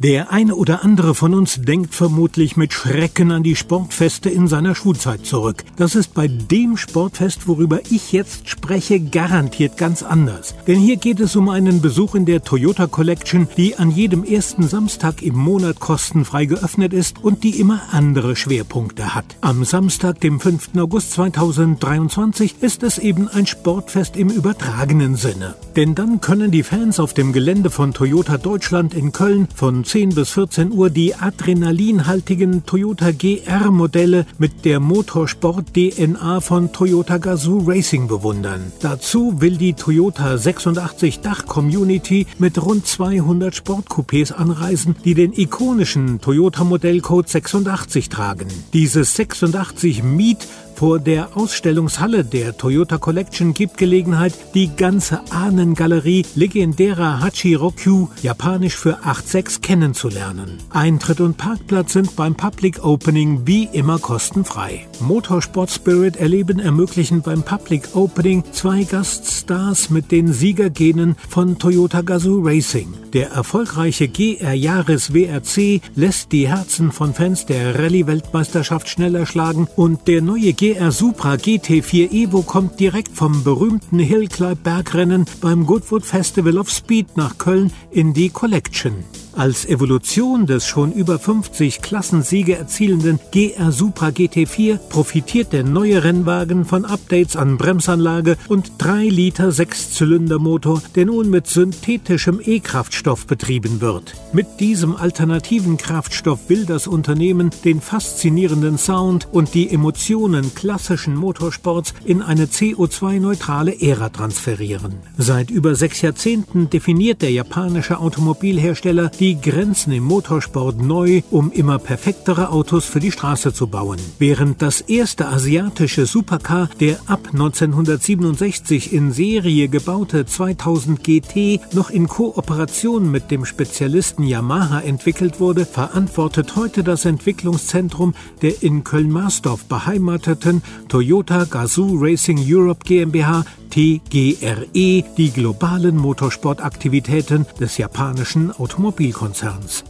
Der 0.00 0.32
eine 0.32 0.56
oder 0.56 0.82
andere 0.82 1.14
von 1.14 1.34
uns 1.34 1.60
denkt 1.62 1.94
vermutlich 1.94 2.56
mit 2.56 2.72
Schrecken 2.72 3.30
an 3.30 3.44
die 3.44 3.54
Sportfeste 3.54 4.28
in 4.28 4.48
seiner 4.48 4.74
Schulzeit 4.74 5.24
zurück. 5.24 5.64
Das 5.76 5.94
ist 5.94 6.14
bei 6.14 6.26
dem 6.26 6.76
Sportfest, 6.76 7.46
worüber 7.46 7.80
ich 7.90 8.10
jetzt 8.10 8.48
spreche, 8.48 8.98
garantiert 8.98 9.76
ganz 9.76 10.02
anders. 10.02 10.56
Denn 10.66 10.80
hier 10.80 10.96
geht 10.96 11.20
es 11.20 11.36
um 11.36 11.48
einen 11.48 11.80
Besuch 11.80 12.16
in 12.16 12.26
der 12.26 12.42
Toyota 12.42 12.88
Collection, 12.88 13.46
die 13.56 13.76
an 13.76 13.92
jedem 13.92 14.24
ersten 14.24 14.66
Samstag 14.66 15.22
im 15.22 15.36
Monat 15.36 15.78
kostenfrei 15.78 16.46
geöffnet 16.46 16.92
ist 16.92 17.22
und 17.22 17.44
die 17.44 17.60
immer 17.60 17.82
andere 17.92 18.34
Schwerpunkte 18.34 19.14
hat. 19.14 19.36
Am 19.42 19.64
Samstag, 19.64 20.20
dem 20.20 20.40
5. 20.40 20.70
August 20.76 21.12
2023, 21.12 22.56
ist 22.60 22.82
es 22.82 22.98
eben 22.98 23.28
ein 23.28 23.46
Sportfest 23.46 24.16
im 24.16 24.28
übertragenen 24.28 25.14
Sinne. 25.14 25.54
Denn 25.76 25.94
dann 25.94 26.20
können 26.20 26.50
die 26.50 26.64
Fans 26.64 26.98
auf 26.98 27.14
dem 27.14 27.32
Gelände 27.32 27.70
von 27.70 27.94
Toyota 27.94 28.38
Deutschland 28.38 28.92
in 28.92 29.12
Köln 29.12 29.46
von 29.54 29.83
10 29.84 30.14
bis 30.14 30.30
14 30.30 30.72
Uhr 30.72 30.90
die 30.90 31.14
adrenalinhaltigen 31.14 32.64
Toyota 32.66 33.10
GR-Modelle 33.12 34.26
mit 34.38 34.64
der 34.64 34.80
Motorsport-DNA 34.80 36.40
von 36.40 36.72
Toyota 36.72 37.18
Gazoo 37.18 37.62
Racing 37.66 38.08
bewundern. 38.08 38.72
Dazu 38.80 39.40
will 39.40 39.56
die 39.56 39.74
Toyota 39.74 40.38
86 40.38 41.20
Dach-Community 41.20 42.26
mit 42.38 42.60
rund 42.60 42.86
200 42.86 43.54
Sportcoupés 43.54 44.32
anreisen, 44.32 44.96
die 45.04 45.14
den 45.14 45.32
ikonischen 45.32 46.20
Toyota-Modellcode 46.20 47.28
86 47.28 48.08
tragen. 48.08 48.48
Dieses 48.72 49.14
86 49.16 50.02
Miet 50.02 50.48
vor 50.74 50.98
der 50.98 51.36
Ausstellungshalle 51.36 52.24
der 52.24 52.56
Toyota 52.56 52.98
Collection 52.98 53.54
gibt 53.54 53.78
Gelegenheit, 53.78 54.34
die 54.54 54.74
ganze 54.74 55.20
Ahnengalerie 55.30 56.24
legendärer 56.34 57.20
Hachirokyu, 57.20 58.08
japanisch 58.22 58.76
für 58.76 59.04
8.6, 59.04 59.60
kennenzulernen. 59.60 60.58
Eintritt 60.70 61.20
und 61.20 61.36
Parkplatz 61.36 61.92
sind 61.92 62.16
beim 62.16 62.34
Public 62.34 62.84
Opening 62.84 63.42
wie 63.46 63.68
immer 63.72 63.98
kostenfrei. 63.98 64.86
Motorsport 65.00 65.70
Spirit 65.70 66.16
erleben 66.16 66.58
ermöglichen 66.58 67.22
beim 67.22 67.42
Public 67.42 67.94
Opening 67.94 68.44
zwei 68.52 68.84
Gaststars 68.84 69.90
mit 69.90 70.10
den 70.10 70.32
Siegergenen 70.32 71.16
von 71.28 71.58
Toyota 71.58 72.02
Gazoo 72.02 72.40
Racing. 72.44 72.94
Der 73.12 73.30
erfolgreiche 73.30 74.08
GR 74.08 74.54
Jahres 74.54 75.14
WRC 75.14 75.80
lässt 75.94 76.32
die 76.32 76.48
Herzen 76.48 76.90
von 76.90 77.14
Fans 77.14 77.46
der 77.46 77.78
Rallye-Weltmeisterschaft 77.78 78.88
schneller 78.88 79.24
schlagen 79.24 79.68
und 79.76 80.08
der 80.08 80.20
neue 80.20 80.52
GR 80.64 80.92
Supra 80.92 81.34
GT4 81.34 82.10
Evo 82.10 82.40
kommt 82.40 82.80
direkt 82.80 83.14
vom 83.14 83.44
berühmten 83.44 83.98
Hillclimb 83.98 84.62
Bergrennen 84.62 85.26
beim 85.42 85.66
Goodwood 85.66 86.06
Festival 86.06 86.56
of 86.56 86.70
Speed 86.70 87.18
nach 87.18 87.36
Köln 87.36 87.70
in 87.90 88.14
die 88.14 88.30
Collection. 88.30 89.04
Als 89.36 89.64
Evolution 89.66 90.46
des 90.46 90.64
schon 90.64 90.92
über 90.92 91.18
50 91.18 91.82
Klassensiege 91.82 92.56
erzielenden 92.56 93.18
GR 93.32 93.72
Supra 93.72 94.08
GT4 94.08 94.78
profitiert 94.78 95.52
der 95.52 95.64
neue 95.64 96.04
Rennwagen 96.04 96.64
von 96.64 96.84
Updates 96.84 97.34
an 97.34 97.58
Bremsanlage 97.58 98.36
und 98.46 98.70
3 98.78 99.08
Liter 99.08 99.50
Sechszylindermotor, 99.50 100.80
der 100.94 101.06
nun 101.06 101.30
mit 101.30 101.48
synthetischem 101.48 102.40
E-Kraftstoff 102.44 103.26
betrieben 103.26 103.80
wird. 103.80 104.14
Mit 104.32 104.60
diesem 104.60 104.94
alternativen 104.94 105.78
Kraftstoff 105.78 106.48
will 106.48 106.64
das 106.64 106.86
Unternehmen 106.86 107.50
den 107.64 107.80
faszinierenden 107.80 108.78
Sound 108.78 109.26
und 109.32 109.54
die 109.54 109.68
Emotionen 109.68 110.54
klassischen 110.54 111.16
Motorsports 111.16 111.92
in 112.04 112.22
eine 112.22 112.46
CO2-neutrale 112.46 113.80
Ära 113.80 114.10
transferieren. 114.10 114.94
Seit 115.18 115.50
über 115.50 115.74
sechs 115.74 116.02
Jahrzehnten 116.02 116.70
definiert 116.70 117.20
der 117.20 117.32
japanische 117.32 117.98
Automobilhersteller 117.98 119.08
die 119.08 119.23
die 119.24 119.40
Grenzen 119.40 119.90
im 119.90 120.04
Motorsport 120.04 120.82
neu, 120.82 121.22
um 121.30 121.50
immer 121.50 121.78
perfektere 121.78 122.50
Autos 122.50 122.84
für 122.84 123.00
die 123.00 123.10
Straße 123.10 123.54
zu 123.54 123.68
bauen. 123.68 123.98
Während 124.18 124.60
das 124.60 124.82
erste 124.82 125.28
asiatische 125.28 126.04
Supercar, 126.04 126.68
der 126.78 126.98
ab 127.06 127.28
1967 127.32 128.92
in 128.92 129.12
Serie 129.12 129.68
gebaute 129.68 130.26
2000 130.26 131.02
GT, 131.02 131.58
noch 131.72 131.88
in 131.88 132.06
Kooperation 132.06 133.10
mit 133.10 133.30
dem 133.30 133.46
Spezialisten 133.46 134.24
Yamaha 134.24 134.80
entwickelt 134.80 135.40
wurde, 135.40 135.64
verantwortet 135.64 136.54
heute 136.54 136.84
das 136.84 137.06
Entwicklungszentrum 137.06 138.12
der 138.42 138.62
in 138.62 138.84
Köln-Marsdorf 138.84 139.64
beheimateten 139.64 140.62
Toyota 140.88 141.44
Gazoo 141.44 141.96
Racing 141.98 142.44
Europe 142.46 142.84
GmbH 142.84 143.46
TGRE 143.74 145.02
die 145.16 145.32
globalen 145.32 145.96
Motorsportaktivitäten 145.96 147.44
des 147.58 147.76
japanischen 147.76 148.52
Automobilkonzerns. 148.52 149.82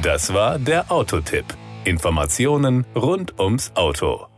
Das 0.00 0.32
war 0.32 0.60
der 0.60 0.92
Autotipp. 0.92 1.46
Informationen 1.82 2.86
rund 2.94 3.36
ums 3.40 3.72
Auto. 3.74 4.28